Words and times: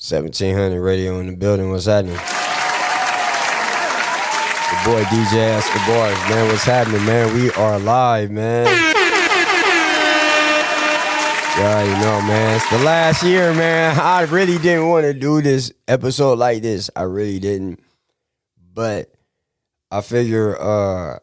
1700 0.00 0.80
radio 0.80 1.18
in 1.18 1.26
the 1.26 1.36
building. 1.36 1.72
What's 1.72 1.86
happening? 1.86 2.14
The 2.14 2.20
boy 4.84 5.02
DJ 5.10 5.58
Escobar, 5.58 6.10
man. 6.30 6.46
What's 6.46 6.62
happening, 6.62 7.04
man? 7.04 7.34
We 7.34 7.50
are 7.54 7.80
live, 7.80 8.30
man. 8.30 8.66
Yeah, 11.58 11.82
you 11.82 11.90
know, 12.00 12.20
man. 12.28 12.54
It's 12.54 12.70
the 12.70 12.78
last 12.78 13.24
year, 13.24 13.52
man. 13.52 13.98
I 14.00 14.22
really 14.22 14.58
didn't 14.58 14.86
want 14.86 15.02
to 15.02 15.12
do 15.12 15.42
this 15.42 15.72
episode 15.88 16.38
like 16.38 16.62
this. 16.62 16.88
I 16.94 17.02
really 17.02 17.40
didn't. 17.40 17.82
But 18.72 19.12
I 19.90 20.00
figure 20.02 20.56
uh 20.62 21.18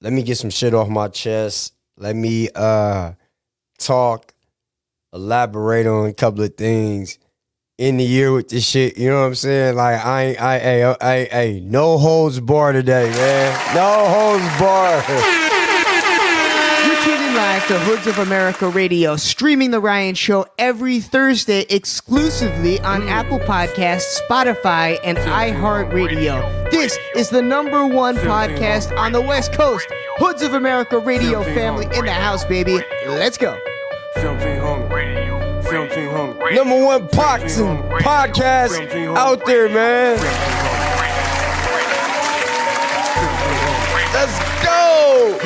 let 0.00 0.12
me 0.12 0.22
get 0.22 0.38
some 0.38 0.50
shit 0.50 0.72
off 0.72 0.88
my 0.88 1.08
chest. 1.08 1.74
Let 1.96 2.14
me 2.14 2.48
uh 2.54 3.14
talk, 3.76 4.32
elaborate 5.12 5.88
on 5.88 6.06
a 6.06 6.14
couple 6.14 6.44
of 6.44 6.54
things 6.54 7.18
in 7.78 7.98
the 7.98 8.04
year 8.04 8.32
with 8.32 8.48
this 8.48 8.66
shit. 8.66 8.96
You 8.96 9.10
know 9.10 9.20
what 9.20 9.26
I'm 9.26 9.34
saying? 9.34 9.76
Like 9.76 10.04
I 10.04 10.22
ain't 10.24 10.40
I 10.40 10.58
hey 10.58 10.82
uh, 10.82 10.96
I 11.00 11.28
hey 11.30 11.60
no 11.62 11.98
holds 11.98 12.40
bar 12.40 12.72
today, 12.72 13.10
man. 13.10 13.74
No 13.74 14.06
holds 14.08 14.58
bar. 14.58 15.02
You're 16.86 17.02
tuned 17.02 17.28
in 17.28 17.34
live 17.34 17.66
to 17.68 17.78
Hoods 17.80 18.06
of 18.06 18.18
America 18.18 18.68
Radio, 18.68 19.16
streaming 19.16 19.70
the 19.72 19.80
Ryan 19.80 20.14
Show 20.14 20.46
every 20.58 21.00
Thursday 21.00 21.66
exclusively 21.68 22.80
on 22.80 23.06
Apple 23.08 23.40
Podcasts, 23.40 24.20
Spotify, 24.22 24.98
and 25.04 25.18
iHeartRadio. 25.18 26.70
This 26.70 26.96
is 27.14 27.28
the 27.28 27.42
number 27.42 27.86
one 27.86 28.16
podcast 28.16 28.96
on 28.96 29.12
the 29.12 29.20
West 29.20 29.52
Coast. 29.52 29.86
Hoods 30.18 30.42
of 30.42 30.54
America 30.54 30.98
Radio 30.98 31.42
family 31.42 31.86
in 31.96 32.06
the 32.06 32.12
house, 32.12 32.44
baby. 32.44 32.80
Let's 33.06 33.36
go. 33.36 33.52
1700. 34.14 34.88
1700. 34.88 35.25
Number 35.66 36.84
one 36.84 37.08
boxing 37.08 37.78
podcast 37.98 39.16
out 39.16 39.44
there, 39.44 39.68
man. 39.68 40.16
Let's 44.14 44.38
go. 44.62 45.36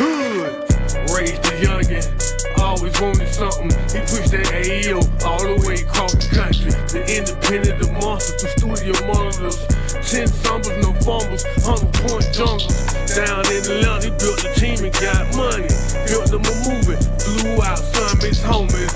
Raised 1.17 1.43
the 1.43 1.57
youngin'. 1.65 2.61
Always 2.61 3.01
wanted 3.01 3.29
something. 3.33 3.71
He 3.89 4.01
pushed 4.01 4.33
that 4.33 4.45
AEO 4.53 5.25
all 5.25 5.41
the 5.41 5.67
way 5.67 5.81
across 5.81 6.13
the 6.13 6.29
country. 6.37 6.71
The 6.93 7.01
independent, 7.09 7.81
the 7.81 7.91
monsters, 7.93 8.43
the 8.43 8.49
studio 8.61 8.93
monitors. 9.09 9.57
Ten 10.05 10.29
stumbles, 10.29 10.77
no 10.85 10.93
fumbles, 11.01 11.45
hundred 11.65 11.93
point 11.95 12.29
jungles. 12.31 12.77
Down 13.17 13.41
in 13.49 13.65
Atlanta, 13.65 14.05
he 14.05 14.11
built 14.21 14.45
a 14.45 14.53
team 14.61 14.85
and 14.85 14.93
got 15.01 15.35
money. 15.35 15.40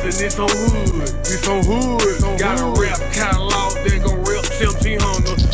And 0.04 0.20
it's 0.20 0.38
on 0.38 0.48
hood. 0.52 1.08
It's 1.24 1.48
on 1.48 1.64
hood. 1.64 2.38
Got 2.38 2.60
a 2.60 2.68
rap 2.78 3.00
catalog, 3.08 3.72
they 3.88 3.98
gon' 3.98 4.20
rep 4.20 4.44
1700 4.52 5.00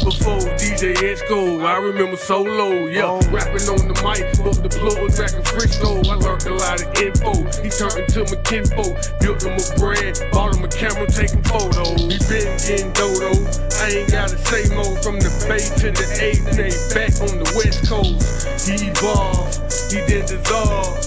before 0.02 0.42
DJ 0.58 0.98
Esco. 1.06 1.62
I 1.62 1.78
remember 1.78 2.16
solo, 2.16 2.86
yeah, 2.90 3.06
oh. 3.06 3.22
rapping 3.30 3.70
on 3.70 3.86
the 3.86 3.94
mic, 4.02 4.26
but 4.42 4.58
the 4.58 4.68
plug 4.68 4.98
was 4.98 5.14
back 5.14 5.38
in 5.38 5.42
Frisco. 5.46 6.02
I 6.02 6.18
learned 6.18 6.46
a 6.50 6.54
lot 6.58 6.82
of 6.82 6.90
info. 6.98 7.30
He 7.62 7.70
turned 7.70 8.02
into 8.02 8.26
my 8.26 8.42
kinfolk, 8.42 8.98
built 9.22 9.46
him 9.46 9.54
a 9.54 9.64
brand, 9.78 10.18
bought 10.34 10.58
him 10.58 10.66
a 10.66 10.68
camera, 10.68 11.06
taking 11.06 11.46
photos. 11.46 12.10
He 12.10 12.18
been 12.26 12.50
getting 12.58 12.90
dodo. 12.98 13.30
I 13.78 14.02
ain't 14.02 14.10
gotta 14.10 14.34
say 14.50 14.66
more 14.74 14.98
from 14.98 15.22
the 15.22 15.30
Bay 15.46 15.62
to 15.78 15.94
the 15.94 16.06
eighth, 16.18 16.50
they 16.58 16.74
back 16.90 17.14
on 17.22 17.38
the 17.38 17.46
West 17.54 17.86
Coast. 17.86 18.66
He 18.66 18.90
evolved, 18.90 19.62
he 19.94 20.02
did 20.10 20.26
dissolve. 20.26 20.98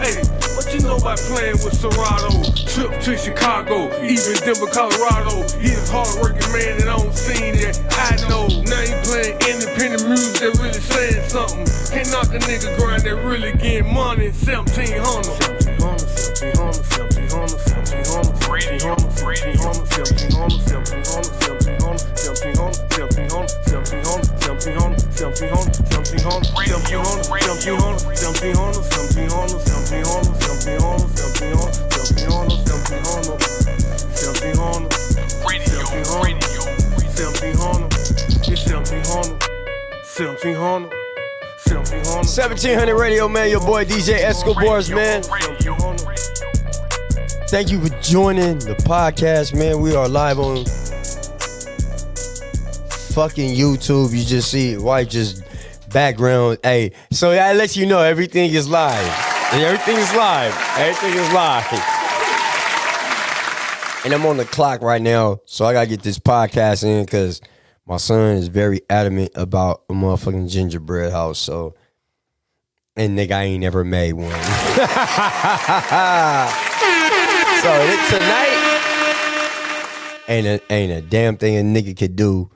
Hey, 0.00 0.24
what 0.66 0.74
you 0.74 0.80
know 0.82 0.96
about 0.96 1.18
playing 1.18 1.58
with 1.62 1.78
Serato? 1.78 2.42
Trip 2.66 3.00
to 3.02 3.16
Chicago, 3.16 3.86
even 4.02 4.34
Denver, 4.42 4.66
Colorado. 4.66 5.46
He 5.62 5.70
a 5.70 5.78
hard-working 5.94 6.50
man 6.50 6.78
that 6.82 6.88
I 6.90 6.98
don't 6.98 7.14
see 7.14 7.52
that 7.62 7.78
I 7.94 8.18
know. 8.26 8.50
Now 8.66 8.82
he 8.82 8.90
playing 9.06 9.38
independent 9.46 10.10
music 10.10 10.42
that 10.42 10.58
really 10.58 10.82
saying 10.82 11.22
something. 11.30 11.62
Can't 11.94 12.10
knock 12.10 12.34
a 12.34 12.42
nigga 12.42 12.74
grind 12.78 13.02
that 13.06 13.14
really 13.22 13.52
getting 13.62 13.94
money. 13.94 14.34
1700. 14.34 15.38
1700, 15.86 16.82
1700, 17.30 17.62
1700, 17.62 19.06
1700, 19.06 19.86
1700, 19.86 20.66
1700, 20.66 21.30
1700, 21.46 22.74
1700, 22.90 23.75
1700, 26.76 27.32
1700, 27.32 28.04
1700, 28.04 28.84
1700, 28.84 29.16
1700, 29.16 29.96
1700, 29.96 31.06
1700 42.36 42.94
radio, 42.94 43.28
man. 43.28 43.48
Your 43.48 43.60
boy 43.60 43.86
DJ 43.86 44.18
Escobars, 44.18 44.90
man. 44.90 45.22
Thank 47.48 47.70
you 47.70 47.80
for 47.80 47.88
joining 48.02 48.58
the 48.58 48.74
podcast, 48.84 49.54
man. 49.54 49.80
We 49.80 49.94
are 49.94 50.08
live 50.08 50.38
on 50.38 50.66
fucking 53.14 53.56
YouTube. 53.56 54.12
You 54.12 54.24
just 54.26 54.50
see 54.50 54.76
white 54.76 55.08
just 55.08 55.42
background. 55.92 56.58
Hey, 56.62 56.92
so 57.10 57.30
that 57.30 57.56
lets 57.56 57.76
you 57.76 57.86
know 57.86 58.00
everything 58.02 58.52
is 58.52 58.68
live. 58.68 59.06
Everything 59.52 59.96
is 59.96 60.14
live. 60.14 60.54
Everything 60.78 61.18
is 61.18 61.32
live. 61.32 61.64
And 64.04 64.14
I'm 64.14 64.24
on 64.26 64.36
the 64.36 64.44
clock 64.44 64.82
right 64.82 65.02
now, 65.02 65.40
so 65.46 65.64
I 65.64 65.72
gotta 65.72 65.88
get 65.88 66.02
this 66.02 66.18
podcast 66.18 66.84
in 66.84 67.04
because 67.04 67.40
my 67.86 67.96
son 67.96 68.36
is 68.36 68.48
very 68.48 68.80
adamant 68.90 69.32
about 69.34 69.82
a 69.88 69.92
motherfucking 69.92 70.50
gingerbread 70.50 71.12
house. 71.12 71.38
So, 71.38 71.74
and 72.96 73.18
nigga, 73.18 73.32
I 73.32 73.42
ain't 73.44 73.60
never 73.60 73.84
made 73.84 74.12
one. 74.12 74.30
so 77.62 77.72
tonight 78.10 78.66
ain't 80.28 80.46
a 80.46 80.60
ain't 80.72 80.92
a 80.92 81.00
damn 81.00 81.36
thing 81.36 81.56
a 81.56 81.62
nigga 81.62 81.96
could 81.96 82.16
do, 82.16 82.50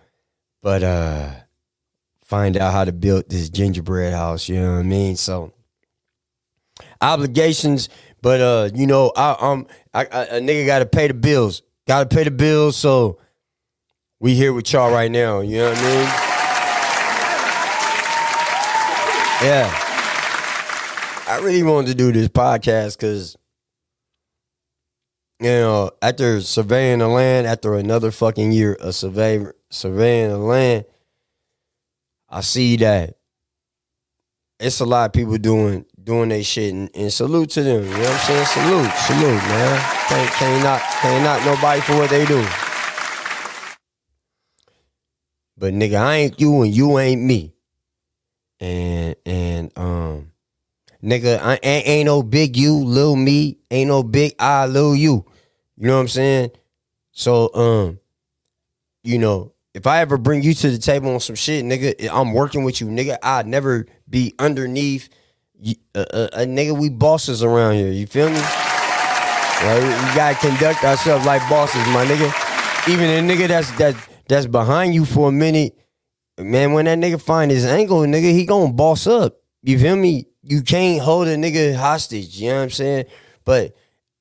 but 0.63 0.83
uh, 0.83 1.31
find 2.31 2.57
out 2.57 2.73
how 2.73 2.85
to 2.85 2.93
build 2.93 3.29
this 3.29 3.51
gingerbread 3.51 4.13
house. 4.13 4.49
You 4.49 4.61
know 4.61 4.75
what 4.75 4.79
I 4.79 4.83
mean? 4.85 5.17
So 5.17 5.53
obligations, 7.01 7.89
but 8.23 8.41
uh, 8.41 8.71
you 8.73 8.87
know, 8.87 9.13
I 9.17 9.37
um, 9.41 9.67
I, 9.93 10.03
I, 10.05 10.23
a 10.27 10.41
nigga 10.41 10.65
got 10.65 10.79
to 10.79 10.87
pay 10.87 11.09
the 11.09 11.15
bills. 11.15 11.63
Got 11.89 12.09
to 12.09 12.17
pay 12.17 12.23
the 12.23 12.31
bills. 12.31 12.77
So 12.77 13.19
we 14.21 14.35
here 14.37 14.53
with 14.53 14.73
y'all 14.73 14.93
right 14.93 15.11
now. 15.11 15.41
You 15.41 15.59
know 15.59 15.71
what 15.71 15.79
I 15.79 15.83
mean? 15.83 16.09
Yeah. 19.43 19.87
I 21.27 21.39
really 21.43 21.63
wanted 21.63 21.89
to 21.89 21.95
do 21.95 22.13
this 22.13 22.29
podcast 22.29 22.97
because, 22.97 23.37
you 25.41 25.49
know, 25.49 25.91
after 26.03 26.41
surveying 26.43 26.99
the 26.99 27.09
land, 27.09 27.47
after 27.47 27.75
another 27.75 28.11
fucking 28.11 28.53
year 28.53 28.75
of 28.75 28.95
survey, 28.95 29.47
surveying 29.71 30.31
the 30.31 30.39
land, 30.39 30.85
I 32.31 32.43
see 32.43 32.77
that 32.77 33.17
it's 34.61 34.81
a 34.81 34.85
lot 34.87 35.07
of 35.07 35.13
people 35.13 35.37
doing 35.39 35.85
doing 36.03 36.29
their 36.29 36.45
shit 36.45 36.73
and, 36.73 36.91
and 36.95 37.13
salute 37.13 37.51
to 37.51 37.63
them. 37.63 37.83
You 37.83 37.91
know 37.91 37.99
what 37.99 38.11
I'm 38.11 38.19
saying? 38.19 38.47
Salute, 38.47 38.93
salute, 38.93 39.43
man. 39.49 39.81
Can't 40.09 40.31
can't 40.33 40.63
not 40.63 40.81
can't 40.81 41.25
knock 41.25 41.45
nobody 41.45 41.81
for 41.81 41.97
what 41.97 42.11
they 42.11 42.25
do. 42.27 42.47
But 45.57 45.75
nigga, 45.75 46.01
I 46.01 46.17
ain't 46.17 46.41
you 46.41 46.63
and 46.63 46.75
you 46.75 46.99
ain't 46.99 47.23
me. 47.23 47.55
And 48.61 49.17
and 49.27 49.73
um 49.77 50.33
nigga, 51.03 51.41
I 51.41 51.59
ain't, 51.63 51.89
ain't 51.89 52.07
no 52.07 52.23
big 52.23 52.57
you, 52.57 52.75
little 52.75 53.17
me, 53.17 53.59
ain't 53.71 53.89
no 53.89 54.03
big 54.03 54.35
I, 54.39 54.67
little 54.67 54.95
you. 54.95 55.25
You 55.77 55.87
know 55.87 55.97
what 55.97 56.03
I'm 56.03 56.09
saying? 56.09 56.51
So 57.13 57.53
um, 57.55 57.99
you 59.03 59.19
know, 59.19 59.53
if 59.81 59.87
I 59.87 60.01
ever 60.01 60.19
bring 60.19 60.43
you 60.43 60.53
to 60.53 60.71
the 60.71 60.77
table 60.77 61.15
on 61.15 61.21
some 61.21 61.37
shit, 61.37 61.65
nigga, 61.65 62.11
I'm 62.13 62.35
working 62.35 62.65
with 62.65 62.83
you, 62.83 62.87
nigga. 62.89 63.17
I'd 63.23 63.47
never 63.47 63.87
be 64.07 64.35
underneath 64.39 65.09
uh, 65.67 65.73
uh, 65.95 66.29
uh, 66.35 66.39
nigga. 66.41 66.79
We 66.79 66.91
bosses 66.91 67.43
around 67.43 67.77
here. 67.77 67.91
You 67.91 68.07
feel 68.07 68.29
me? 68.29 68.35
Right? 68.35 69.81
We 69.81 70.15
gotta 70.15 70.35
conduct 70.35 70.85
ourselves 70.85 71.25
like 71.25 71.41
bosses, 71.49 71.81
my 71.95 72.05
nigga. 72.05 72.31
Even 72.91 73.07
a 73.09 73.27
nigga 73.27 73.49
that's 73.49 73.71
that 73.79 73.97
that's 74.29 74.45
behind 74.45 74.93
you 74.93 75.07
for 75.07 75.31
a 75.31 75.33
minute, 75.33 75.79
man. 76.39 76.75
When 76.75 76.85
that 76.85 76.99
nigga 76.99 77.19
find 77.19 77.51
his 77.51 77.65
angle, 77.65 78.01
nigga, 78.01 78.33
he 78.33 78.45
gonna 78.45 78.75
boss 78.75 79.07
up. 79.07 79.39
You 79.63 79.79
feel 79.79 79.97
me? 79.97 80.27
You 80.43 80.61
can't 80.61 81.01
hold 81.01 81.27
a 81.27 81.37
nigga 81.37 81.75
hostage. 81.75 82.39
You 82.39 82.51
know 82.51 82.57
what 82.57 82.63
I'm 82.65 82.71
saying? 82.71 83.05
But 83.47 83.75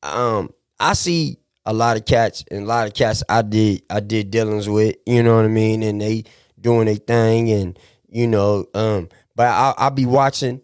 um, 0.04 0.54
I 0.80 0.94
see 0.94 1.40
a 1.70 1.74
lot 1.74 1.98
of 1.98 2.06
cats 2.06 2.44
and 2.50 2.64
a 2.64 2.66
lot 2.66 2.88
of 2.88 2.96
cats 2.96 3.24
I 3.30 3.44
did 3.44 3.84
I 3.92 4.00
did 4.00 4.32
dealings 4.32 4.68
with. 4.68 4.96
You 5.06 5.22
know 5.22 5.36
what 5.36 5.46
I 5.46 5.50
mean? 5.50 5.84
And 5.84 6.02
they 6.02 6.24
doing 6.60 6.88
their 6.88 6.96
thing, 6.96 7.52
and 7.52 7.78
you 8.10 8.28
know, 8.28 8.66
um, 8.74 9.08
but 9.36 9.46
I 9.46 9.76
I 9.78 9.90
be 9.90 10.08
watching. 10.08 10.62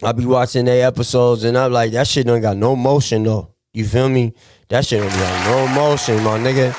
I 0.00 0.12
be 0.12 0.24
watching 0.24 0.66
their 0.66 0.86
episodes, 0.86 1.42
and 1.42 1.58
I'm 1.58 1.72
like, 1.72 1.92
that 1.92 2.06
shit 2.06 2.26
don't 2.26 2.40
got 2.40 2.56
no 2.56 2.76
motion 2.76 3.24
though. 3.24 3.54
You 3.72 3.84
feel 3.84 4.08
me? 4.08 4.34
That 4.68 4.86
shit 4.86 5.00
don't 5.00 5.10
got 5.10 5.46
no 5.46 5.74
motion, 5.74 6.22
my 6.22 6.38
nigga. 6.38 6.72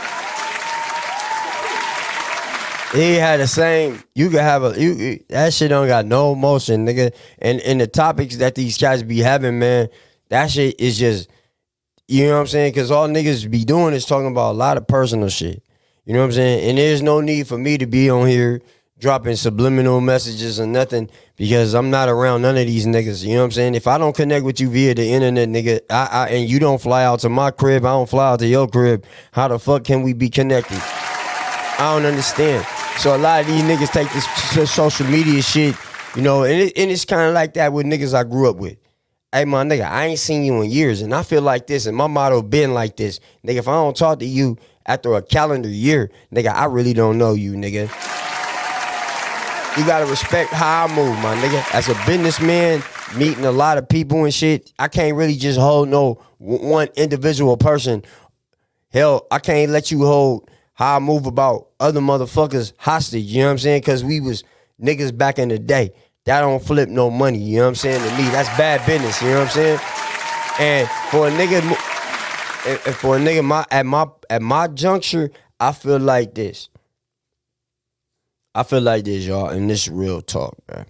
he 2.94 3.15
had 3.15 3.41
the 3.41 3.47
same. 3.47 4.01
You 4.15 4.29
could 4.29 4.39
have 4.39 4.63
a 4.63 4.81
you 4.81 5.19
that 5.27 5.53
shit 5.53 5.69
don't 5.69 5.88
got 5.88 6.05
no 6.05 6.35
motion, 6.35 6.85
nigga. 6.85 7.13
And 7.39 7.59
and 7.61 7.81
the 7.81 7.88
topics 7.88 8.38
that 8.38 8.55
these 8.55 8.77
guys 8.77 9.03
be 9.03 9.19
having, 9.19 9.59
man, 9.59 9.89
that 10.29 10.51
shit 10.51 10.79
is 10.79 10.97
just 10.97 11.29
you 12.13 12.27
know 12.27 12.36
what 12.36 12.42
I'm 12.42 12.48
saying? 12.48 12.74
Because 12.74 12.92
all 12.92 13.07
niggas 13.07 13.50
be 13.50 13.65
doing 13.65 13.95
is 13.95 14.06
talking 14.06 14.27
about 14.27 14.51
a 14.51 14.54
lot 14.54 14.77
of 14.77 14.86
personal 14.86 15.30
shit. 15.30 15.63
You 16.06 16.13
know 16.13 16.19
what 16.19 16.25
I'm 16.25 16.31
saying? 16.33 16.69
And 16.69 16.77
there's 16.77 17.01
no 17.01 17.21
need 17.21 17.48
for 17.48 17.57
me 17.57 17.80
to 17.80 17.88
be 17.88 18.07
on 18.07 18.27
here 18.27 18.62
dropping 19.00 19.36
subliminal 19.36 20.00
messages 20.00 20.60
or 20.60 20.68
nothing 20.68 21.10
because 21.38 21.74
I'm 21.74 21.89
not 21.89 22.10
around 22.10 22.44
none 22.44 22.56
of 22.56 22.68
these 22.68 22.86
niggas. 22.86 23.25
You 23.25 23.33
know 23.33 23.39
what 23.39 23.45
I'm 23.45 23.51
saying? 23.54 23.74
If 23.74 23.88
I 23.88 23.98
don't 23.98 24.15
connect 24.15 24.45
with 24.45 24.62
you 24.62 24.69
via 24.69 24.94
the 24.94 25.07
internet, 25.07 25.50
nigga, 25.50 25.80
I, 25.89 26.06
I 26.12 26.27
and 26.30 26.48
you 26.48 26.60
don't 26.60 26.80
fly 26.80 27.04
out 27.04 27.21
to 27.21 27.30
my 27.30 27.50
crib, 27.50 27.83
I 27.83 27.89
don't 27.89 28.07
fly 28.07 28.30
out 28.30 28.39
to 28.39 28.48
your 28.48 28.68
crib. 28.68 29.06
How 29.31 29.48
the 29.48 29.57
fuck 29.57 29.83
can 29.83 30.04
we 30.04 30.13
be 30.13 30.30
connected? 30.30 30.77
I 30.83 31.95
don't 31.95 32.06
understand. 32.06 32.63
So 33.00 33.15
a 33.15 33.18
lot 33.18 33.42
of 33.42 33.48
these 33.48 33.63
niggas 33.63 33.92
take 33.92 34.12
this 34.13 34.71
social 34.71 35.07
media 35.07 35.42
shit, 35.42 35.75
you 36.15 36.21
know, 36.21 36.44
and, 36.44 36.62
it, 36.62 36.74
and 36.77 36.92
it's 36.92 37.06
kind 37.06 37.27
of 37.27 37.33
like 37.33 37.56
that 37.56 37.74
with 37.74 37.88
niggas 37.88 38.13
I 38.13 38.24
grew 38.24 38.51
up 38.51 38.57
with. 38.57 38.77
Hey, 39.33 39.45
my 39.45 39.63
nigga, 39.63 39.89
I 39.89 40.06
ain't 40.06 40.19
seen 40.19 40.45
you 40.45 40.62
in 40.62 40.69
years, 40.69 41.01
and 41.01 41.13
I 41.13 41.24
feel 41.24 41.41
like 41.41 41.68
this, 41.68 41.88
and 41.88 41.97
my 41.97 42.07
motto 42.07 42.44
been 42.44 42.74
like 42.74 42.97
this, 42.97 43.19
nigga. 43.44 43.57
If 43.57 43.68
I 43.68 43.74
don't 43.74 43.97
talk 43.97 44.19
to 44.19 44.25
you 44.25 44.57
after 44.85 45.15
a 45.15 45.24
calendar 45.24 45.69
year, 45.69 46.12
nigga, 46.31 46.53
I 46.53 46.65
really 46.65 46.94
don't 46.94 47.18
know 47.18 47.33
you, 47.33 47.53
nigga. 47.53 47.89
You 49.75 49.85
gotta 49.88 50.06
respect 50.06 50.51
how 50.51 50.85
I 50.85 50.88
move, 50.95 51.18
my 51.19 51.35
nigga. 51.38 51.74
As 51.74 51.89
a 51.89 51.95
businessman, 52.06 52.83
meeting 53.18 53.45
a 53.45 53.51
lot 53.51 53.80
of 53.80 53.89
people 53.89 54.24
and 54.24 54.33
shit, 54.33 54.71
I 54.77 54.88
can't 54.88 55.18
really 55.18 55.36
just 55.36 55.59
hold 55.59 55.89
no 55.89 56.21
one 56.38 56.89
individual 56.95 57.57
person 57.57 58.03
Hell, 58.94 59.25
I 59.31 59.39
can't 59.39 59.71
let 59.71 59.89
you 59.89 60.06
hold 60.06 60.51
how 60.74 60.97
I 60.97 61.00
move 61.00 61.25
about 61.25 61.69
other 61.79 62.00
motherfuckers 62.00 62.74
hostage. 62.77 63.25
You 63.25 63.39
know 63.39 63.47
what 63.47 63.53
I'm 63.53 63.57
saying? 63.57 63.81
Because 63.81 64.03
we 64.03 64.19
was 64.19 64.44
niggas 64.79 65.18
back 65.18 65.39
in 65.39 65.50
the 65.50 65.57
day. 65.57 65.94
That 66.25 66.41
don't 66.41 66.63
flip 66.63 66.89
no 66.89 67.09
money. 67.09 67.39
You 67.39 67.57
know 67.57 67.63
what 67.63 67.69
I'm 67.69 67.75
saying? 67.75 68.01
To 68.09 68.17
me, 68.17 68.29
that's 68.29 68.49
bad 68.57 68.85
business. 68.85 69.21
You 69.21 69.29
know 69.29 69.39
what 69.39 69.47
I'm 69.47 69.49
saying? 69.49 69.79
And 70.59 70.89
for 71.11 71.27
a 71.27 71.31
nigga, 71.31 71.61
and- 72.65 72.95
for 72.95 73.17
a 73.17 73.19
nigga, 73.19 73.43
my 73.43 73.65
at 73.71 73.85
my 73.85 74.07
at 74.29 74.41
my 74.41 74.67
juncture, 74.67 75.31
I 75.59 75.71
feel 75.73 75.99
like 75.99 76.33
this. 76.33 76.69
I 78.55 78.63
feel 78.63 78.81
like 78.81 79.03
this, 79.03 79.25
y'all, 79.25 79.49
and 79.49 79.69
this 79.69 79.87
real 79.87 80.21
talk, 80.21 80.55
man. 80.71 80.85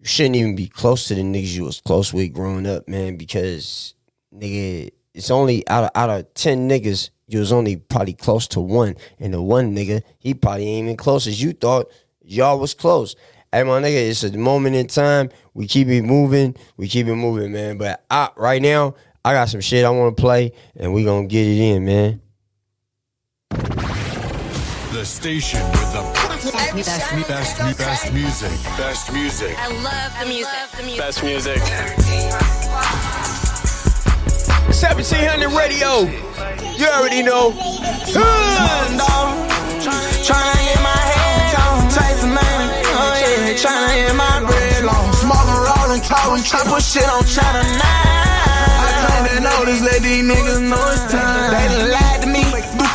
You 0.00 0.06
shouldn't 0.06 0.36
even 0.36 0.56
be 0.56 0.66
close 0.66 1.08
to 1.08 1.14
the 1.14 1.22
niggas 1.22 1.54
you 1.54 1.64
was 1.64 1.80
close 1.80 2.12
with 2.12 2.32
growing 2.32 2.66
up, 2.66 2.88
man, 2.88 3.16
because 3.16 3.94
nigga, 4.34 4.90
it's 5.14 5.30
only 5.30 5.66
out 5.68 5.84
of 5.84 5.90
out 5.94 6.10
of 6.10 6.32
ten 6.34 6.68
niggas, 6.68 7.10
you 7.28 7.38
was 7.38 7.52
only 7.52 7.76
probably 7.76 8.14
close 8.14 8.48
to 8.48 8.60
one. 8.60 8.96
And 9.18 9.34
the 9.34 9.42
one 9.42 9.74
nigga, 9.76 10.02
he 10.18 10.34
probably 10.34 10.68
ain't 10.68 10.86
even 10.86 10.96
close 10.96 11.26
as 11.26 11.42
you 11.42 11.52
thought 11.52 11.90
y'all 12.26 12.58
was 12.58 12.74
close. 12.74 13.16
Hey 13.52 13.62
my 13.62 13.80
nigga, 13.80 14.10
it's 14.10 14.24
a 14.24 14.36
moment 14.36 14.76
in 14.76 14.86
time. 14.88 15.30
We 15.54 15.66
keep 15.66 15.88
it 15.88 16.02
moving. 16.02 16.56
We 16.76 16.88
keep 16.88 17.06
it 17.06 17.14
moving, 17.14 17.52
man. 17.52 17.78
But 17.78 18.04
I, 18.10 18.28
right 18.36 18.60
now, 18.60 18.96
I 19.24 19.32
got 19.32 19.48
some 19.48 19.60
shit 19.60 19.84
I 19.84 19.90
want 19.90 20.16
to 20.16 20.20
play, 20.20 20.52
and 20.76 20.92
we 20.92 21.04
gonna 21.04 21.26
get 21.26 21.46
it 21.46 21.58
in, 21.58 21.84
man. 21.84 22.20
The 24.92 25.04
station 25.04 25.62
with 25.70 25.92
the 25.92 26.02
best, 26.42 27.28
best, 27.28 27.58
best, 27.58 27.78
best 27.78 28.12
music. 28.12 28.50
Best 28.76 29.12
music. 29.12 29.56
I 29.58 29.68
love 29.82 30.12
the 30.20 30.26
music. 30.26 30.52
the 30.76 30.82
music. 30.82 30.98
Best 30.98 31.22
music. 31.22 31.60
1700 34.76 35.52
radio. 35.52 36.00
You 36.76 36.86
already 36.86 37.22
know. 37.22 37.52
Tryna 46.42 46.68
put 46.72 46.82
shit 46.82 47.08
on 47.08 47.24
China 47.24 47.62
9. 47.62 47.80
I 47.82 48.88
claim 49.02 49.24
to 49.36 49.40
know 49.40 49.64
this, 49.64 49.80
let 49.80 50.02
these 50.02 50.24
niggas 50.24 50.60
know 50.68 50.82
it's 50.92 51.12
time. 51.12 51.50
They 51.52 51.68
lied 51.92 52.20
to 52.22 52.25
me, 52.25 52.25
do 52.25 52.25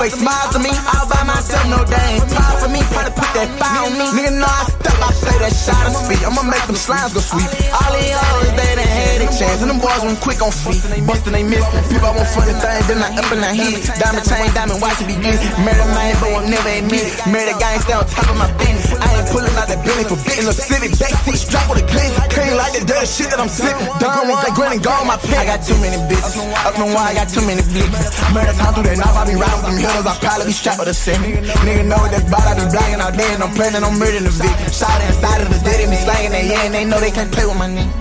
fake 0.01 0.17
smiles 0.17 0.57
me. 0.57 0.73
All 0.97 1.05
by 1.05 1.21
myself, 1.29 1.65
no 1.69 1.77
ain't 1.85 2.25
proud 2.33 2.57
for 2.57 2.69
me. 2.73 2.81
Try 2.89 3.05
to 3.05 3.13
put 3.13 3.29
that 3.37 3.49
fire 3.61 3.85
on 3.85 3.93
me. 3.93 4.05
Nigga 4.17 4.33
know 4.41 4.49
I 4.49 4.65
step, 4.65 4.97
I 4.97 5.11
say 5.13 5.35
that 5.37 5.53
shot 5.53 5.85
of 5.85 5.93
speed. 5.93 6.21
I'ma 6.25 6.41
make 6.41 6.65
them 6.65 6.77
slimes 6.77 7.13
go 7.13 7.21
sweep. 7.21 7.45
All 7.69 7.91
these 7.93 8.09
hoes, 8.09 8.49
they 8.57 8.71
done 8.73 8.89
had 8.89 9.21
a 9.21 9.27
chance. 9.29 9.61
And 9.61 9.69
them 9.69 9.77
boys 9.77 10.01
went 10.01 10.17
quick 10.25 10.41
on 10.41 10.49
feet. 10.49 10.81
Bustin' 11.05 11.33
they 11.37 11.45
miss. 11.45 11.61
People 11.93 12.09
want 12.17 12.29
funny 12.33 12.57
things, 12.57 12.85
then 12.89 12.97
I 12.97 13.13
up 13.13 13.29
and 13.29 13.45
I 13.45 13.53
hit. 13.53 13.85
Diamond 14.01 14.25
chain, 14.25 14.49
diamond 14.57 14.81
watch 14.81 14.97
it 14.97 15.05
be 15.05 15.15
glitz. 15.21 15.41
Murder 15.61 15.85
man, 15.93 16.17
but 16.17 16.29
won't 16.33 16.49
never 16.49 16.71
admit 16.81 17.05
it. 17.05 17.13
Murder 17.29 17.53
gang 17.61 17.77
stay 17.85 17.93
on 17.93 18.05
top 18.09 18.25
of 18.25 18.37
my 18.41 18.49
business. 18.57 18.97
I 18.97 19.05
ain't 19.21 19.29
pulling 19.29 19.53
out 19.53 19.69
that 19.69 19.85
building 19.85 20.07
for 20.09 20.17
in 20.33 20.49
the 20.49 20.55
city. 20.55 20.89
Backseat 20.97 21.37
strap 21.37 21.69
with 21.69 21.81
a 21.81 21.85
glitz. 21.85 22.13
Clean 22.33 22.57
like 22.57 22.73
the 22.73 22.81
dirty 22.89 23.05
shit 23.05 23.29
that 23.29 23.37
I'm 23.37 23.51
sipping. 23.51 23.85
Don 24.01 24.25
Juan, 24.25 24.49
grinning, 24.57 24.81
gone 24.81 25.05
my 25.05 25.17
pen. 25.21 25.37
I 25.37 25.45
got 25.45 25.61
too 25.61 25.77
many 25.77 26.01
bitches. 26.09 26.41
Up 26.65 26.73
and 26.73 26.89
why 26.89 27.11
I 27.11 27.13
got 27.13 27.29
too 27.29 27.45
many 27.45 27.61
blicks. 27.69 28.01
Murder 28.33 28.55
time 28.57 28.73
through 28.73 28.89
that 28.89 28.97
knife, 28.97 29.13
I 29.13 29.23
be 29.29 29.37
riding 29.37 29.61
with 29.61 29.77
them 29.77 29.90
hitters. 29.91 30.07
I 30.07 30.15
probably 30.19 30.45
be 30.47 30.51
strapped 30.53 30.79
with 30.79 30.87
a 30.87 30.93
semi. 30.93 31.35
Nigga 31.67 31.83
know 31.85 31.99
that 32.07 32.23
bot, 32.31 32.47
I 32.47 32.55
be 32.55 32.65
blacking 32.71 33.01
out 33.01 33.13
there 33.13 33.31
and 33.35 33.43
I'm 33.43 33.53
planning 33.55 33.83
on 33.83 33.99
murdering 33.99 34.23
the 34.23 34.31
victim. 34.31 34.71
Shot 34.71 34.99
inside 35.03 35.41
of 35.43 35.49
the 35.51 35.59
dead, 35.63 35.83
me 35.89 35.97
slanging 35.99 36.31
their 36.31 36.45
yeah, 36.45 36.65
and 36.65 36.73
they 36.73 36.85
know 36.85 36.99
they 36.99 37.11
can't 37.11 37.31
play 37.31 37.45
with 37.45 37.57
my 37.59 37.67
nigga. 37.67 37.91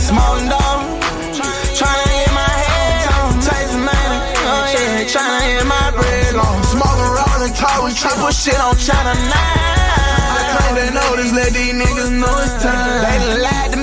Small 0.00 0.36
and 0.36 0.48
dog, 0.48 0.80
tryna 1.76 2.06
hit 2.08 2.32
my 2.32 2.54
head 2.68 3.04
on. 3.16 3.32
Tyson 3.40 3.82
man, 3.84 4.10
oh 4.44 4.64
yeah, 4.72 5.04
tryna 5.08 5.40
hit 5.44 5.66
my 5.66 5.86
bread 5.96 6.32
long. 6.34 6.58
Smoking, 6.72 7.10
rolling, 7.16 7.54
talking, 7.56 7.94
tryna 7.96 8.24
put 8.24 8.34
shit 8.34 8.60
on 8.60 8.76
China 8.76 9.12
9. 9.12 9.32
I 10.34 10.40
claim 10.52 10.94
know 10.94 11.10
this, 11.16 11.32
let 11.32 11.50
these 11.52 11.74
niggas 11.74 12.12
know 12.20 12.34
it's 12.44 12.56
time. 12.62 13.00
They 13.04 13.40
lied 13.40 13.73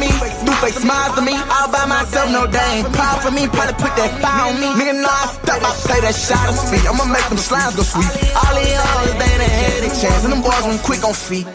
fake 0.61 0.77
smiles 0.77 1.17
to 1.17 1.21
me. 1.25 1.33
All 1.33 1.67
by 1.73 1.85
myself, 1.89 2.29
no 2.29 2.45
ain't 2.45 2.87
proud 2.93 3.19
for 3.25 3.33
me. 3.33 3.49
Probably 3.49 3.75
put 3.81 3.93
that 3.97 4.13
fire 4.21 4.53
on 4.53 4.55
me. 4.61 4.69
Nigga 4.77 5.01
know 5.01 5.09
I 5.09 5.25
step, 5.33 5.59
I 5.65 5.73
say 5.73 5.99
that 6.05 6.13
shot 6.13 6.47
of 6.47 6.55
speed. 6.55 6.85
I'ma 6.85 7.05
make 7.09 7.25
them 7.27 7.41
slimes 7.41 7.75
go 7.75 7.83
sweep. 7.83 8.13
All 8.37 8.53
these 8.53 8.77
hoes, 8.77 9.13
they 9.17 9.31
done 9.41 9.49
had 9.49 9.81
a 9.81 9.91
chance. 9.91 10.23
And 10.23 10.31
them 10.33 10.41
boys 10.45 10.63
went 10.63 10.81
quick 10.85 11.01
on 11.03 11.17
feet. 11.17 11.49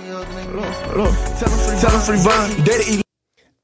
Tell 1.81 1.91
them 1.95 2.03
free 2.03 2.23
bun, 2.27 2.51
daddy 2.67 2.99
eat 2.99 3.07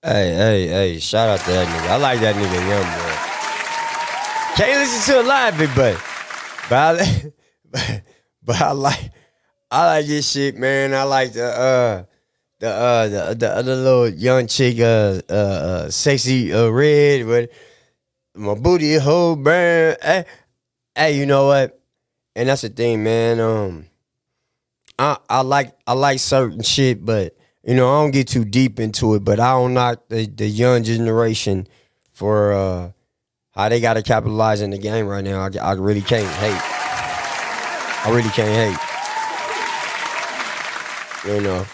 Hey, 0.04 0.34
hey, 0.34 0.66
hey! 0.66 0.98
Shout 0.98 1.28
out 1.28 1.38
to 1.46 1.50
that 1.52 1.68
nigga. 1.68 1.90
I 1.90 1.96
like 1.96 2.18
that 2.20 2.34
nigga, 2.34 2.58
young 2.66 2.88
boy. 2.98 3.14
Can't 4.56 4.80
listen 4.80 5.14
to 5.14 5.20
it 5.20 5.26
live, 5.26 5.56
big 5.56 5.72
boy. 5.76 5.96
But 6.68 7.00
I, 7.00 7.32
but, 7.70 8.02
but 8.42 8.61
I 8.61 8.72
like, 8.72 9.12
I 9.70 9.87
like 9.87 10.06
this 10.06 10.28
shit, 10.28 10.56
man. 10.56 10.92
I 10.92 11.04
like 11.04 11.34
the 11.34 11.46
uh, 11.46 12.04
the 12.62 12.71
uh, 12.71 13.09
the 13.09 13.35
the 13.35 13.50
other 13.50 13.75
little 13.75 14.09
young 14.09 14.47
chick, 14.47 14.78
uh, 14.78 15.21
uh, 15.28 15.33
uh 15.33 15.90
sexy 15.90 16.54
uh, 16.54 16.69
red, 16.69 17.26
but 17.26 17.50
my 18.37 18.54
booty 18.54 18.95
whole 18.95 19.35
burn. 19.35 19.97
Hey, 20.00 20.25
hey, 20.95 21.19
you 21.19 21.26
know 21.26 21.49
what? 21.49 21.81
And 22.37 22.49
that's 22.49 22.62
the 22.62 22.69
thing, 22.69 23.02
man. 23.02 23.40
Um, 23.40 23.87
I 24.97 25.19
I 25.28 25.40
like 25.42 25.76
I 25.88 25.95
like 25.95 26.21
certain 26.21 26.62
shit, 26.62 27.04
but 27.04 27.37
you 27.64 27.75
know 27.75 27.88
I 27.90 28.00
don't 28.00 28.12
get 28.12 28.28
too 28.28 28.45
deep 28.45 28.78
into 28.78 29.16
it. 29.16 29.25
But 29.25 29.40
I 29.40 29.54
don't 29.59 29.75
knock 29.75 30.07
the, 30.09 30.26
the 30.26 30.47
young 30.47 30.85
generation 30.85 31.66
for 32.12 32.52
uh 32.52 32.92
how 33.57 33.71
they 33.71 33.81
got 33.81 33.95
to 33.95 34.02
capitalize 34.04 34.61
in 34.61 34.71
the 34.71 34.78
game 34.78 35.09
right 35.09 35.25
now. 35.25 35.40
I, 35.40 35.50
I 35.61 35.73
really 35.73 36.00
can't 36.00 36.33
hate. 36.37 36.62
I 38.04 38.11
really 38.11 38.31
can't 38.31 38.54
hate. 41.26 41.35
You 41.35 41.40
know. 41.40 41.66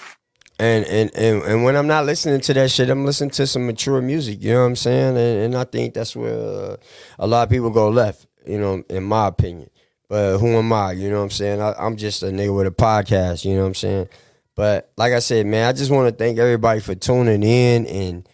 And, 0.60 0.84
and 0.86 1.14
and 1.14 1.42
and 1.44 1.64
when 1.64 1.76
I'm 1.76 1.86
not 1.86 2.04
listening 2.04 2.40
to 2.40 2.54
that 2.54 2.70
shit, 2.72 2.90
I'm 2.90 3.04
listening 3.04 3.30
to 3.30 3.46
some 3.46 3.66
mature 3.66 4.02
music. 4.02 4.42
You 4.42 4.54
know 4.54 4.60
what 4.62 4.66
I'm 4.66 4.76
saying? 4.76 5.16
And, 5.16 5.40
and 5.40 5.56
I 5.56 5.62
think 5.64 5.94
that's 5.94 6.16
where 6.16 6.34
uh, 6.34 6.76
a 7.18 7.26
lot 7.28 7.44
of 7.44 7.50
people 7.50 7.70
go 7.70 7.88
left. 7.88 8.26
You 8.44 8.58
know, 8.58 8.82
in 8.88 9.04
my 9.04 9.28
opinion. 9.28 9.70
But 10.08 10.38
who 10.38 10.48
am 10.56 10.72
I? 10.72 10.92
You 10.92 11.10
know 11.10 11.18
what 11.18 11.24
I'm 11.24 11.30
saying? 11.30 11.60
I, 11.60 11.74
I'm 11.74 11.96
just 11.96 12.22
a 12.22 12.26
nigga 12.26 12.56
with 12.56 12.66
a 12.66 12.70
podcast. 12.70 13.44
You 13.44 13.54
know 13.54 13.60
what 13.60 13.68
I'm 13.68 13.74
saying? 13.74 14.08
But 14.54 14.90
like 14.96 15.12
I 15.12 15.20
said, 15.20 15.46
man, 15.46 15.68
I 15.68 15.72
just 15.72 15.90
want 15.90 16.08
to 16.08 16.16
thank 16.16 16.38
everybody 16.38 16.80
for 16.80 16.94
tuning 16.94 17.42
in 17.42 17.86
and 17.86 18.28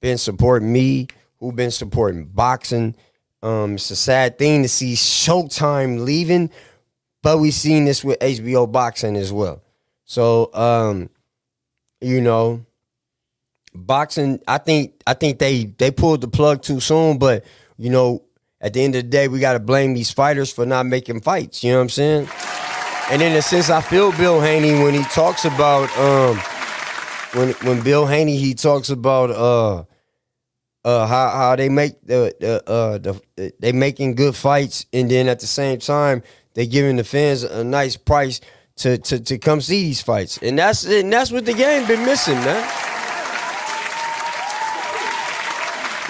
been 0.00 0.18
supporting 0.18 0.72
me, 0.72 1.06
who 1.38 1.52
been 1.52 1.70
supporting 1.70 2.26
boxing. 2.26 2.96
Um, 3.42 3.74
it's 3.74 3.90
a 3.90 3.96
sad 3.96 4.38
thing 4.38 4.62
to 4.62 4.68
see 4.68 4.94
Showtime 4.94 6.04
leaving, 6.04 6.50
but 7.22 7.38
we 7.38 7.50
seen 7.50 7.86
this 7.86 8.04
with 8.04 8.18
HBO 8.18 8.70
boxing 8.70 9.16
as 9.16 9.32
well. 9.32 9.62
So, 10.04 10.52
um, 10.52 11.08
you 12.00 12.20
know, 12.20 12.64
boxing. 13.74 14.40
I 14.46 14.58
think 14.58 15.02
I 15.06 15.14
think 15.14 15.38
they 15.38 15.64
they 15.64 15.90
pulled 15.90 16.20
the 16.20 16.28
plug 16.28 16.62
too 16.62 16.80
soon, 16.80 17.18
but 17.18 17.44
you 17.76 17.90
know, 17.90 18.22
at 18.60 18.72
the 18.74 18.82
end 18.82 18.94
of 18.94 19.04
the 19.04 19.08
day, 19.08 19.28
we 19.28 19.40
got 19.40 19.54
to 19.54 19.60
blame 19.60 19.94
these 19.94 20.10
fighters 20.10 20.52
for 20.52 20.66
not 20.66 20.86
making 20.86 21.20
fights. 21.20 21.64
You 21.64 21.72
know 21.72 21.78
what 21.78 21.82
I'm 21.82 21.88
saying? 21.90 22.28
And 23.10 23.22
in 23.22 23.32
a 23.32 23.42
sense, 23.42 23.70
I 23.70 23.80
feel 23.80 24.12
Bill 24.12 24.40
Haney 24.40 24.82
when 24.82 24.94
he 24.94 25.02
talks 25.04 25.44
about 25.44 25.90
um 25.98 26.36
when 27.32 27.50
when 27.66 27.82
Bill 27.82 28.06
Haney 28.06 28.36
he 28.36 28.54
talks 28.54 28.90
about 28.90 29.30
uh 29.30 29.84
uh 30.84 31.06
how 31.06 31.28
how 31.30 31.56
they 31.56 31.68
make 31.68 32.00
the 32.02 32.34
the 32.40 32.70
uh 32.70 32.98
the 32.98 33.52
they 33.58 33.72
making 33.72 34.14
good 34.14 34.36
fights 34.36 34.86
and 34.92 35.10
then 35.10 35.28
at 35.28 35.40
the 35.40 35.46
same 35.46 35.78
time 35.78 36.22
they 36.54 36.66
giving 36.66 36.96
the 36.96 37.04
fans 37.04 37.42
a 37.42 37.64
nice 37.64 37.96
price 37.96 38.40
to 38.76 38.98
to 38.98 39.20
to 39.20 39.38
come 39.38 39.60
see 39.60 39.84
these 39.84 40.00
fights, 40.00 40.38
and 40.38 40.58
that's 40.58 40.84
and 40.84 41.12
that's 41.12 41.30
what 41.30 41.44
the 41.46 41.54
game 41.54 41.86
been 41.86 42.04
missing, 42.04 42.36
man. 42.36 42.80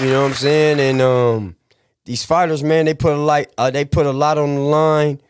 You 0.00 0.06
know 0.06 0.22
what 0.22 0.28
I'm 0.28 0.34
saying? 0.34 0.80
And 0.80 1.02
um, 1.02 1.56
these 2.06 2.24
fighters, 2.24 2.62
man, 2.62 2.86
they 2.86 2.94
put 2.94 3.12
a 3.12 3.18
lot, 3.18 3.48
uh, 3.58 3.70
they 3.70 3.84
put 3.84 4.06
a 4.06 4.12
lot 4.12 4.38
on 4.38 4.54
the 4.54 4.60
line. 4.62 5.20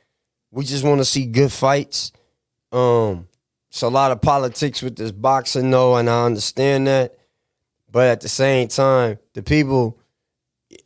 We 0.53 0.65
just 0.65 0.85
want 0.85 1.01
to 1.01 1.05
see 1.05 1.27
good 1.27 1.51
fights. 1.51 2.13
Um, 2.71 3.27
it's 3.69 3.83
a 3.83 3.89
lot 3.89 4.13
of 4.13 4.21
politics 4.21 4.81
with 4.81 4.95
this 4.95 5.11
boxing, 5.11 5.73
though, 5.73 5.97
and 5.97 6.09
I 6.09 6.25
understand 6.25 6.87
that. 6.87 7.17
But 7.91 8.09
at 8.09 8.21
the 8.21 8.29
same 8.29 8.69
time, 8.69 9.19
the 9.35 9.43
people, 9.43 9.99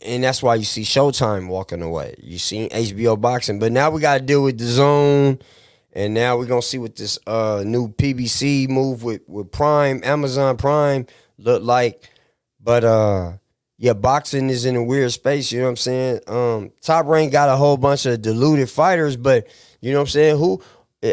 and 0.03 0.25
that's 0.25 0.43
why 0.43 0.55
you 0.55 0.65
see 0.65 0.83
Showtime 0.83 1.49
walking 1.49 1.83
away. 1.83 2.15
You 2.23 2.39
see 2.39 2.71
HBO 2.71 3.21
boxing, 3.21 3.59
but 3.59 3.71
now 3.71 3.91
we 3.91 4.01
got 4.01 4.19
to 4.19 4.25
deal 4.25 4.43
with 4.43 4.59
DAZN, 4.59 5.43
and 5.95 6.13
now 6.13 6.37
we're 6.37 6.47
gonna 6.47 6.63
see 6.63 6.79
what 6.79 6.97
this 6.97 7.19
uh 7.27 7.63
new 7.65 7.89
PBC 7.89 8.69
move 8.69 9.03
with 9.03 9.23
with 9.27 9.51
Prime, 9.53 10.01
Amazon 10.05 10.57
Prime 10.57 11.07
look 11.39 11.63
like. 11.63 12.11
But 12.61 12.85
uh, 12.85 13.33
yeah, 13.79 13.93
boxing 13.93 14.51
is 14.51 14.65
in 14.65 14.77
a 14.77 14.83
weird 14.83 15.13
space. 15.13 15.53
You 15.53 15.61
know 15.61 15.67
what 15.67 15.71
I'm 15.71 15.77
saying? 15.77 16.21
Um, 16.27 16.73
Top 16.81 17.07
Rank 17.07 17.33
got 17.33 17.49
a 17.49 17.57
whole 17.57 17.77
bunch 17.77 18.07
of 18.07 18.23
diluted 18.23 18.71
fighters, 18.71 19.17
but 19.17 19.47
you 19.81 19.93
know 19.93 19.99
what 19.99 20.03
I'm 20.03 20.09
saying? 20.09 20.39
Who? 20.39 20.63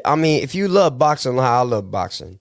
I 0.05 0.15
mean, 0.15 0.41
if 0.41 0.55
you 0.55 0.67
love 0.67 0.97
boxing, 0.97 1.35
like 1.35 1.47
I 1.47 1.61
love 1.61 1.91
boxing. 1.91 2.39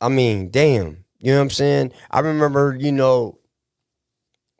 I 0.00 0.08
mean, 0.08 0.50
damn. 0.50 1.04
You 1.20 1.32
know 1.32 1.38
what 1.38 1.42
I'm 1.42 1.50
saying? 1.50 1.92
I 2.10 2.20
remember, 2.20 2.76
you 2.78 2.92
know, 2.92 3.38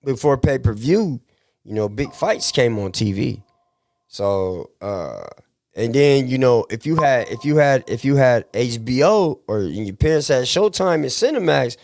before 0.04 0.38
pay 0.38 0.58
per 0.58 0.72
view, 0.72 1.20
you 1.64 1.74
know, 1.74 1.88
big 1.88 2.12
fights 2.12 2.52
came 2.52 2.78
on 2.78 2.92
TV. 2.92 3.42
So, 4.08 4.70
uh, 4.80 5.26
and 5.78 5.94
then 5.94 6.26
you 6.26 6.38
know, 6.38 6.66
if 6.70 6.84
you 6.84 6.96
had, 6.96 7.28
if 7.28 7.44
you 7.44 7.56
had, 7.56 7.84
if 7.86 8.04
you 8.04 8.16
had 8.16 8.52
HBO 8.52 9.38
or 9.46 9.60
your 9.60 9.94
parents 9.94 10.26
had 10.26 10.42
Showtime 10.44 10.94
and 10.94 11.04
Cinemax, 11.04 11.76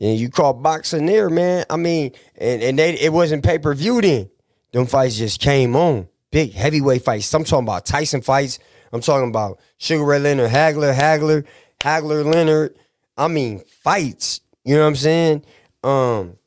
and 0.00 0.18
you 0.18 0.30
caught 0.30 0.62
boxing 0.62 1.06
there, 1.06 1.28
man. 1.28 1.64
I 1.68 1.76
mean, 1.76 2.12
and 2.36 2.62
and 2.62 2.78
they 2.78 2.94
it 2.94 3.12
wasn't 3.12 3.44
pay 3.44 3.58
per 3.58 3.74
view 3.74 4.00
then. 4.00 4.30
Them 4.72 4.86
fights 4.86 5.16
just 5.16 5.40
came 5.40 5.74
on, 5.74 6.08
big 6.30 6.52
heavyweight 6.52 7.02
fights. 7.02 7.34
I'm 7.34 7.42
talking 7.42 7.66
about 7.66 7.86
Tyson 7.86 8.22
fights. 8.22 8.60
I'm 8.92 9.00
talking 9.00 9.28
about 9.28 9.58
Sugar 9.78 10.04
Ray 10.04 10.20
Leonard, 10.20 10.50
Hagler, 10.50 10.94
Hagler, 10.94 11.44
Hagler, 11.80 12.24
Leonard. 12.24 12.76
I 13.16 13.26
mean, 13.26 13.64
fights. 13.82 14.42
You 14.64 14.76
know 14.76 14.82
what 14.82 14.86
I'm 14.86 14.96
saying? 14.96 15.44
Um, 15.82 16.38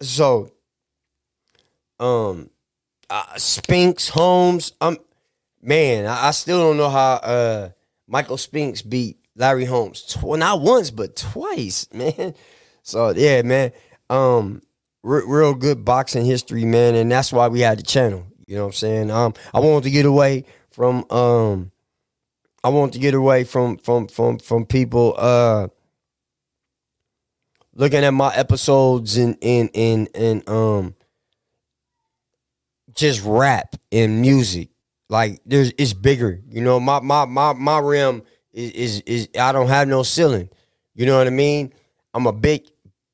so, 0.00 0.50
um, 2.00 2.48
uh, 3.10 3.36
Spinks, 3.36 4.08
Holmes. 4.08 4.72
Um, 4.80 4.96
man, 5.64 6.06
I, 6.06 6.28
I 6.28 6.30
still 6.32 6.60
don't 6.60 6.76
know 6.76 6.90
how 6.90 7.14
uh 7.14 7.70
Michael 8.06 8.36
Spinks 8.36 8.82
beat 8.82 9.18
Larry 9.36 9.64
Holmes. 9.64 10.02
Tw- 10.02 10.38
not 10.38 10.60
once, 10.60 10.90
but 10.90 11.16
twice, 11.16 11.88
man. 11.92 12.34
So 12.82 13.10
yeah, 13.10 13.42
man. 13.42 13.72
Um, 14.10 14.62
re- 15.02 15.24
real 15.26 15.54
good 15.54 15.84
boxing 15.84 16.24
history, 16.24 16.64
man, 16.64 16.94
and 16.94 17.10
that's 17.10 17.32
why 17.32 17.48
we 17.48 17.60
had 17.60 17.78
the 17.78 17.82
channel. 17.82 18.26
You 18.46 18.56
know 18.56 18.62
what 18.62 18.68
I'm 18.68 18.72
saying? 18.74 19.10
Um, 19.10 19.34
I 19.54 19.60
wanted 19.60 19.84
to 19.84 19.90
get 19.90 20.04
away 20.04 20.44
from 20.70 21.10
um, 21.10 21.72
I 22.62 22.68
wanted 22.68 22.92
to 22.94 22.98
get 22.98 23.14
away 23.14 23.44
from 23.44 23.78
from 23.78 24.08
from 24.08 24.38
from 24.38 24.66
people 24.66 25.14
uh 25.16 25.68
looking 27.74 28.04
at 28.04 28.10
my 28.10 28.34
episodes 28.34 29.16
and 29.16 29.36
and 29.42 29.70
and 29.74 30.08
and 30.14 30.48
um 30.48 30.94
just 32.94 33.24
rap 33.24 33.76
and 33.90 34.20
music. 34.20 34.68
Like 35.08 35.40
there's 35.44 35.72
it's 35.78 35.92
bigger. 35.92 36.40
You 36.48 36.62
know, 36.62 36.80
my 36.80 37.00
my 37.00 37.24
my 37.24 37.52
my 37.52 37.78
rim 37.78 38.22
is 38.52 38.70
is, 38.72 39.00
is 39.06 39.28
I 39.38 39.52
don't 39.52 39.68
have 39.68 39.88
no 39.88 40.02
ceiling. 40.02 40.48
You 40.94 41.06
know 41.06 41.18
what 41.18 41.26
I 41.26 41.30
mean? 41.30 41.72
I'm 42.12 42.26
a 42.26 42.32
big 42.32 42.66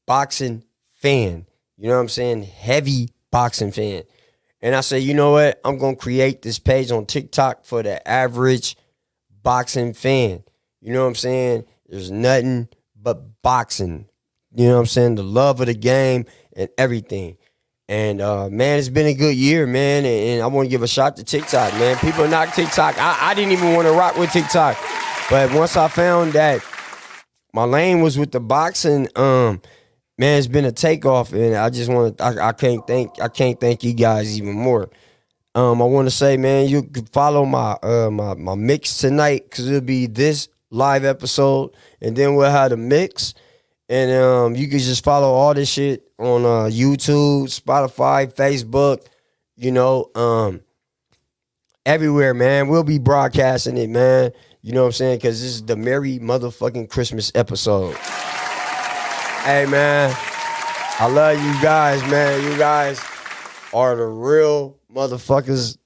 boxing 0.06 0.64
fan. 0.94 1.46
You 1.76 1.88
know 1.88 1.94
what 1.94 2.02
I'm 2.02 2.08
saying? 2.08 2.42
Heavy 2.42 3.08
boxing 3.30 3.72
fan. 3.72 4.04
And 4.62 4.76
I 4.76 4.82
say, 4.82 4.98
you 4.98 5.14
know 5.14 5.32
what? 5.32 5.60
I'm 5.64 5.78
gonna 5.78 5.96
create 5.96 6.42
this 6.42 6.58
page 6.58 6.90
on 6.90 7.06
TikTok 7.06 7.64
for 7.64 7.82
the 7.82 8.06
average 8.06 8.76
boxing 9.42 9.94
fan. 9.94 10.44
You 10.80 10.92
know 10.92 11.02
what 11.02 11.08
I'm 11.08 11.14
saying? 11.14 11.64
There's 11.88 12.10
nothing 12.10 12.68
but 12.94 13.42
boxing. 13.42 14.06
You 14.54 14.68
know 14.68 14.74
what 14.74 14.80
I'm 14.80 14.86
saying? 14.86 15.14
The 15.14 15.22
love 15.22 15.60
of 15.60 15.66
the 15.66 15.74
game 15.74 16.26
and 16.54 16.68
everything. 16.76 17.36
And 17.90 18.20
uh, 18.20 18.48
man, 18.48 18.78
it's 18.78 18.88
been 18.88 19.08
a 19.08 19.14
good 19.14 19.34
year, 19.34 19.66
man. 19.66 20.04
And, 20.04 20.28
and 20.28 20.42
I 20.42 20.46
want 20.46 20.66
to 20.66 20.70
give 20.70 20.84
a 20.84 20.88
shout 20.88 21.16
to 21.16 21.24
TikTok, 21.24 21.72
man. 21.72 21.96
People 21.96 22.28
knock 22.28 22.54
TikTok. 22.54 22.96
I, 22.96 23.18
I 23.20 23.34
didn't 23.34 23.50
even 23.50 23.74
want 23.74 23.88
to 23.88 23.92
rock 23.92 24.16
with 24.16 24.30
TikTok, 24.30 24.78
but 25.28 25.52
once 25.52 25.76
I 25.76 25.88
found 25.88 26.34
that 26.34 26.64
my 27.52 27.64
lane 27.64 28.00
was 28.00 28.16
with 28.16 28.30
the 28.30 28.38
boxing, 28.38 29.08
um, 29.16 29.60
man, 30.16 30.38
it's 30.38 30.46
been 30.46 30.66
a 30.66 30.70
takeoff, 30.70 31.32
and 31.32 31.56
I 31.56 31.68
just 31.68 31.90
want 31.90 32.16
to. 32.16 32.24
I, 32.24 32.50
I 32.50 32.52
can't 32.52 32.86
thank. 32.86 33.20
I 33.20 33.26
can't 33.26 33.58
thank 33.58 33.82
you 33.82 33.92
guys 33.92 34.38
even 34.38 34.54
more. 34.54 34.88
Um, 35.56 35.82
I 35.82 35.84
want 35.86 36.06
to 36.06 36.12
say, 36.12 36.36
man, 36.36 36.68
you 36.68 36.84
can 36.84 37.06
follow 37.06 37.44
my 37.44 37.72
uh 37.82 38.08
my 38.08 38.34
my 38.34 38.54
mix 38.54 38.98
tonight 38.98 39.50
because 39.50 39.66
it'll 39.66 39.80
be 39.80 40.06
this 40.06 40.48
live 40.70 41.04
episode, 41.04 41.74
and 42.00 42.14
then 42.14 42.36
we'll 42.36 42.52
have 42.52 42.70
the 42.70 42.76
mix, 42.76 43.34
and 43.88 44.12
um, 44.12 44.54
you 44.54 44.68
can 44.68 44.78
just 44.78 45.02
follow 45.02 45.32
all 45.32 45.54
this 45.54 45.68
shit 45.68 46.06
on 46.20 46.44
uh 46.44 46.68
YouTube, 46.70 47.44
Spotify, 47.48 48.32
Facebook, 48.32 49.06
you 49.56 49.72
know, 49.72 50.10
um, 50.14 50.60
everywhere, 51.86 52.34
man. 52.34 52.68
We'll 52.68 52.84
be 52.84 52.98
broadcasting 52.98 53.76
it, 53.78 53.90
man. 53.90 54.32
You 54.62 54.72
know 54.72 54.82
what 54.82 54.88
I'm 54.88 54.92
saying? 54.92 55.18
Because 55.18 55.40
this 55.40 55.52
is 55.52 55.62
the 55.62 55.76
Merry 55.76 56.18
motherfucking 56.18 56.90
Christmas 56.90 57.32
episode. 57.34 57.96
Hey, 59.44 59.64
man, 59.66 60.14
I 60.98 61.08
love 61.10 61.42
you 61.42 61.62
guys, 61.62 62.02
man. 62.10 62.44
You 62.44 62.58
guys 62.58 63.00
are 63.72 63.96
the 63.96 64.04
real 64.04 64.76
motherfuckers. 64.94 65.78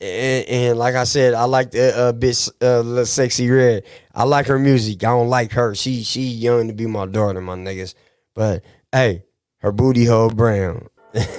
And, 0.00 0.46
and 0.48 0.78
like 0.78 0.94
I 0.94 1.04
said, 1.04 1.34
I 1.34 1.44
like 1.44 1.70
the 1.72 1.96
uh, 1.96 2.12
bitch, 2.12 2.48
uh, 2.62 2.82
Sexyy 3.02 3.54
Red. 3.54 3.84
I 4.14 4.24
like 4.24 4.46
her 4.46 4.58
music. 4.58 5.04
I 5.04 5.08
don't 5.08 5.28
like 5.28 5.52
her. 5.52 5.74
She 5.74 6.02
she 6.02 6.22
young 6.22 6.68
to 6.68 6.74
be 6.74 6.86
my 6.86 7.06
daughter, 7.06 7.40
my 7.40 7.54
niggas. 7.56 7.94
But 8.34 8.62
hey, 8.92 9.24
her 9.60 9.72
booty 9.72 10.04
hole 10.04 10.30
brown. 10.30 10.88
St. 11.14 11.36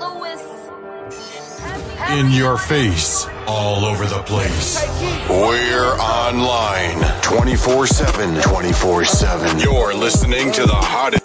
Louis. 0.00 0.42
In 2.18 2.30
your 2.30 2.58
face, 2.58 3.26
all 3.46 3.84
over 3.84 4.06
the 4.06 4.22
place. 4.22 4.82
We're 5.28 5.96
online 5.98 7.00
24 7.22 7.86
7. 7.86 8.40
24 8.42 9.04
7. 9.04 9.58
You're 9.58 9.94
listening 9.94 10.52
to 10.52 10.62
the 10.66 10.74
hottest. 10.74 11.23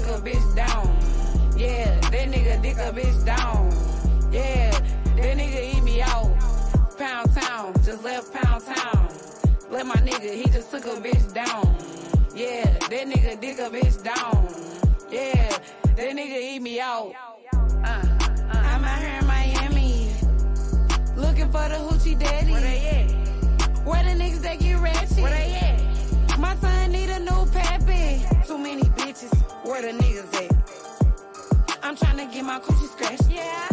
Took 0.00 0.18
a 0.18 0.20
bitch 0.20 0.54
down. 0.54 0.86
Yeah, 1.56 1.98
that 2.00 2.28
nigga 2.30 2.62
dick 2.62 2.76
a 2.76 2.92
bitch 2.92 3.24
down. 3.24 3.70
Yeah, 4.32 4.70
that 4.70 5.36
nigga 5.36 5.76
eat 5.76 5.82
me 5.82 6.00
out. 6.02 6.36
Pound 6.96 7.34
town, 7.34 7.74
just 7.82 8.04
left 8.04 8.32
pound 8.32 8.64
town. 8.64 9.08
Let 9.70 9.86
my 9.86 9.96
nigga, 9.96 10.34
he 10.34 10.44
just 10.44 10.70
took 10.70 10.84
a 10.84 11.00
bitch 11.00 11.34
down. 11.34 11.76
Yeah, 12.34 12.64
that 12.64 13.06
nigga 13.08 13.40
dick 13.40 13.58
a 13.58 13.70
bitch 13.70 14.02
down. 14.04 14.48
Yeah, 15.10 15.48
that 15.96 16.10
nigga 16.16 16.54
eat 16.54 16.62
me 16.62 16.80
out. 16.80 17.12
Uh, 17.52 18.06
I'm 18.50 18.84
out 18.84 18.98
here 19.00 19.18
in 19.20 19.26
Miami. 19.26 20.12
Looking 21.16 21.50
for 21.50 21.68
the 21.68 21.78
hoochie 21.86 22.18
daddy. 22.18 22.52
Where 22.52 22.60
they 22.60 22.88
at? 22.88 23.84
Where 23.84 24.04
the 24.04 24.10
niggas 24.10 24.42
that 24.42 24.60
get 24.60 24.78
ratchet? 24.78 25.18
Where 25.18 25.30
they 25.30 25.54
at? 25.54 25.87
where 29.80 29.92
the 29.92 29.98
niggas 30.02 30.34
at. 30.34 31.84
I'm 31.84 31.96
trying 31.96 32.16
to 32.16 32.34
get 32.34 32.44
my 32.44 32.58
coochie 32.58 32.88
scratched. 32.88 33.30
Yeah. 33.30 33.68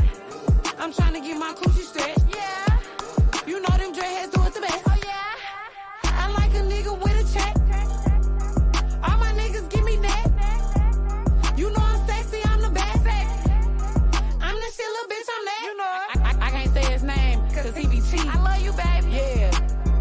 I'm 0.77 0.93
trying 0.93 1.13
to 1.13 1.19
get 1.19 1.37
my 1.37 1.53
coochie 1.53 1.81
stretched. 1.81 2.25
Yeah. 2.35 3.47
You 3.47 3.61
know 3.61 3.77
them 3.77 3.93
dreadheads 3.93 4.31
do 4.31 4.43
it 4.43 4.53
the 4.53 4.61
best. 4.61 4.83
Oh, 4.87 4.97
yeah. 5.03 6.03
I 6.03 6.31
like 6.31 6.53
a 6.53 6.61
nigga 6.61 6.97
with 7.01 7.33
a 7.33 7.33
check. 7.33 7.54